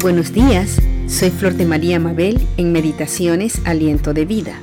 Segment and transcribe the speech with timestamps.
[0.00, 4.60] Buenos días, soy Flor de María Mabel en Meditaciones Aliento de Vida.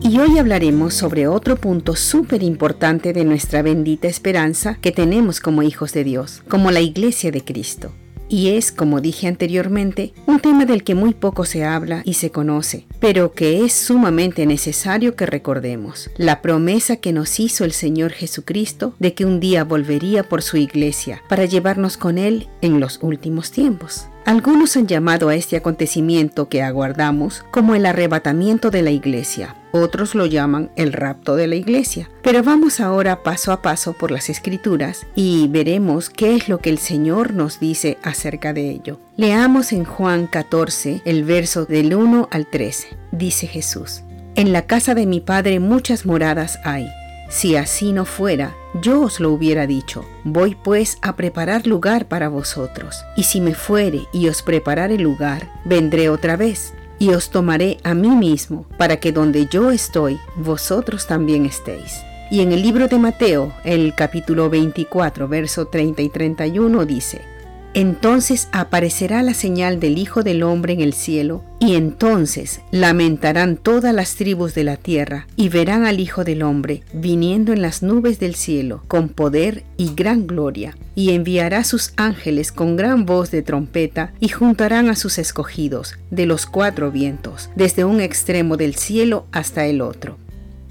[0.00, 5.62] Y hoy hablaremos sobre otro punto súper importante de nuestra bendita esperanza que tenemos como
[5.62, 7.92] hijos de Dios, como la Iglesia de Cristo
[8.28, 12.30] y es, como dije anteriormente, un tema del que muy poco se habla y se
[12.30, 18.12] conoce, pero que es sumamente necesario que recordemos, la promesa que nos hizo el Señor
[18.12, 22.98] Jesucristo de que un día volvería por su iglesia para llevarnos con Él en los
[23.02, 24.08] últimos tiempos.
[24.24, 30.14] Algunos han llamado a este acontecimiento que aguardamos como el arrebatamiento de la iglesia, otros
[30.14, 32.08] lo llaman el rapto de la iglesia.
[32.22, 36.70] Pero vamos ahora paso a paso por las escrituras y veremos qué es lo que
[36.70, 39.00] el Señor nos dice acerca de ello.
[39.16, 42.96] Leamos en Juan 14 el verso del 1 al 13.
[43.10, 44.04] Dice Jesús,
[44.36, 46.88] En la casa de mi Padre muchas moradas hay.
[47.28, 50.04] Si así no fuera, yo os lo hubiera dicho.
[50.24, 53.04] Voy pues a preparar lugar para vosotros.
[53.16, 57.94] Y si me fuere y os preparare lugar, vendré otra vez y os tomaré a
[57.94, 62.02] mí mismo, para que donde yo estoy, vosotros también estéis.
[62.30, 67.33] Y en el libro de Mateo, el capítulo 24, verso 30 y 31 dice,
[67.74, 73.94] entonces aparecerá la señal del Hijo del Hombre en el cielo, y entonces lamentarán todas
[73.94, 78.18] las tribus de la tierra, y verán al Hijo del Hombre viniendo en las nubes
[78.20, 83.42] del cielo, con poder y gran gloria, y enviará sus ángeles con gran voz de
[83.42, 89.26] trompeta, y juntarán a sus escogidos de los cuatro vientos, desde un extremo del cielo
[89.32, 90.18] hasta el otro.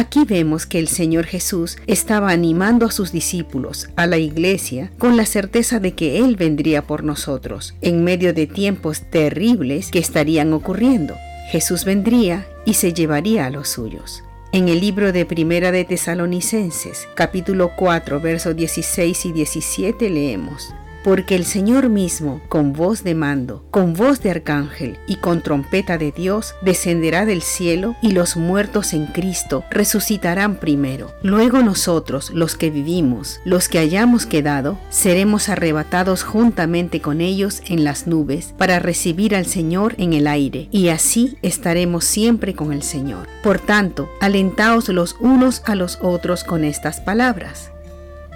[0.00, 5.18] Aquí vemos que el Señor Jesús estaba animando a sus discípulos, a la iglesia, con
[5.18, 10.54] la certeza de que Él vendría por nosotros, en medio de tiempos terribles que estarían
[10.54, 11.16] ocurriendo.
[11.52, 14.24] Jesús vendría y se llevaría a los suyos.
[14.52, 20.72] En el libro de Primera de Tesalonicenses, capítulo 4, versos 16 y 17 leemos,
[21.04, 25.98] porque el Señor mismo, con voz de mando, con voz de arcángel y con trompeta
[25.98, 31.12] de Dios, descenderá del cielo y los muertos en Cristo resucitarán primero.
[31.22, 37.84] Luego nosotros, los que vivimos, los que hayamos quedado, seremos arrebatados juntamente con ellos en
[37.84, 42.82] las nubes para recibir al Señor en el aire, y así estaremos siempre con el
[42.82, 43.26] Señor.
[43.42, 47.70] Por tanto, alentaos los unos a los otros con estas palabras.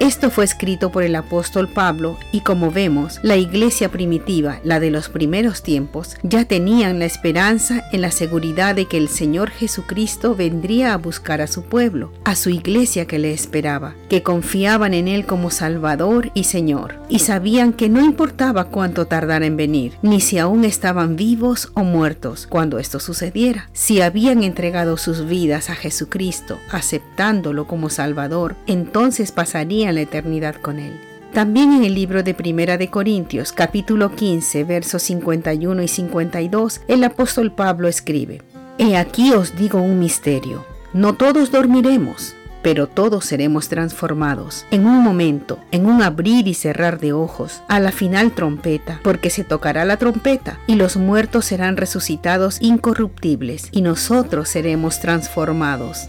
[0.01, 4.91] Esto fue escrito por el apóstol Pablo y como vemos, la iglesia primitiva, la de
[4.91, 10.35] los primeros tiempos, ya tenían la esperanza en la seguridad de que el Señor Jesucristo
[10.35, 15.07] vendría a buscar a su pueblo, a su iglesia que le esperaba, que confiaban en
[15.07, 20.21] Él como Salvador y Señor, y sabían que no importaba cuánto tardara en venir, ni
[20.21, 23.71] si aún estaban vivos o muertos cuando esto sucediera.
[23.73, 30.79] Si habían entregado sus vidas a Jesucristo, aceptándolo como Salvador, entonces pasarían la eternidad con
[30.79, 31.01] Él.
[31.33, 37.03] También en el libro de Primera de Corintios, capítulo 15, versos 51 y 52, el
[37.03, 38.43] apóstol Pablo escribe,
[38.79, 45.03] He aquí os digo un misterio, no todos dormiremos, pero todos seremos transformados en un
[45.03, 49.85] momento, en un abrir y cerrar de ojos, a la final trompeta, porque se tocará
[49.85, 56.09] la trompeta y los muertos serán resucitados incorruptibles y nosotros seremos transformados.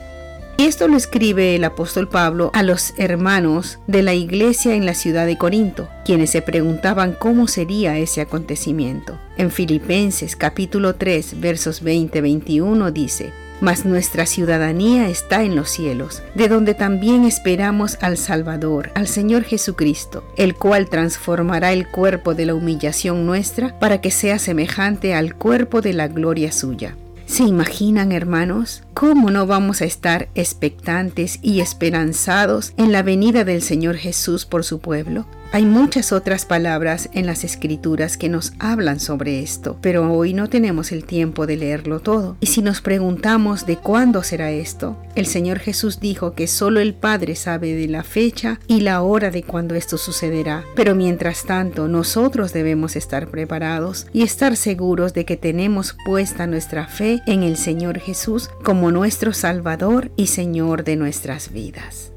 [0.58, 5.26] Esto lo escribe el apóstol Pablo a los hermanos de la iglesia en la ciudad
[5.26, 9.20] de Corinto, quienes se preguntaban cómo sería ese acontecimiento.
[9.36, 16.48] En Filipenses capítulo 3 versos 20-21 dice, mas nuestra ciudadanía está en los cielos, de
[16.48, 22.56] donde también esperamos al Salvador, al Señor Jesucristo, el cual transformará el cuerpo de la
[22.56, 26.96] humillación nuestra para que sea semejante al cuerpo de la gloria suya
[27.26, 33.62] ¿Se imaginan, hermanos, cómo no vamos a estar expectantes y esperanzados en la venida del
[33.62, 35.28] Señor Jesús por su pueblo?
[35.52, 40.50] Hay muchas otras palabras en las escrituras que nos hablan sobre esto, pero hoy no
[40.50, 42.36] tenemos el tiempo de leerlo todo.
[42.42, 46.94] Y si nos preguntamos de cuándo será esto, el Señor Jesús dijo que solo el
[46.94, 50.66] Padre sabe de la fecha y la hora de cuando esto sucederá.
[50.76, 56.88] Pero mientras tanto, nosotros debemos estar preparados y estar seguros de que tenemos puesta nuestra
[56.88, 58.50] fe en el Señor Jesús
[58.92, 62.12] nuestro Salvador y Señor de nuestras vidas.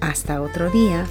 [0.00, 1.06] Hasta otro día.